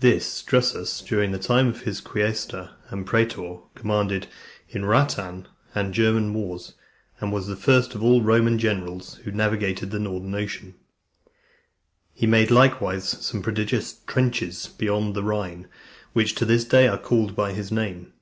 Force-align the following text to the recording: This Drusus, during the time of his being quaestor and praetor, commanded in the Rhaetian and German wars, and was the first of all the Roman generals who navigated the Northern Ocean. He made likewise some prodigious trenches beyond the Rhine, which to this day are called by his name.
This 0.00 0.42
Drusus, 0.42 1.00
during 1.00 1.30
the 1.30 1.38
time 1.38 1.68
of 1.68 1.82
his 1.82 2.00
being 2.00 2.10
quaestor 2.26 2.70
and 2.88 3.06
praetor, 3.06 3.58
commanded 3.76 4.26
in 4.68 4.82
the 4.82 4.88
Rhaetian 4.88 5.46
and 5.76 5.94
German 5.94 6.34
wars, 6.34 6.72
and 7.20 7.32
was 7.32 7.46
the 7.46 7.54
first 7.54 7.94
of 7.94 8.02
all 8.02 8.18
the 8.18 8.24
Roman 8.24 8.58
generals 8.58 9.18
who 9.22 9.30
navigated 9.30 9.92
the 9.92 10.00
Northern 10.00 10.34
Ocean. 10.34 10.74
He 12.12 12.26
made 12.26 12.50
likewise 12.50 13.08
some 13.24 13.42
prodigious 13.42 14.00
trenches 14.08 14.66
beyond 14.66 15.14
the 15.14 15.22
Rhine, 15.22 15.68
which 16.14 16.34
to 16.34 16.44
this 16.44 16.64
day 16.64 16.88
are 16.88 16.98
called 16.98 17.36
by 17.36 17.52
his 17.52 17.70
name. 17.70 18.12